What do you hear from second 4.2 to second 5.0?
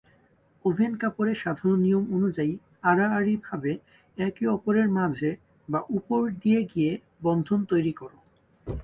একে অপরের